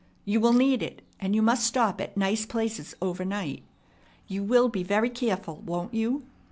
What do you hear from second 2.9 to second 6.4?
overnight. You will be very careful, won't you?